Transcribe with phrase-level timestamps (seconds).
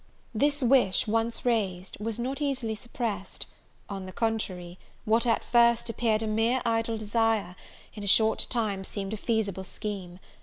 [0.33, 3.45] This wish once raised was not easily suppressed;
[3.87, 7.55] on the contrary, what at first appeared a mere idle desire,
[7.93, 10.17] in a short time seemed a feasible scheme.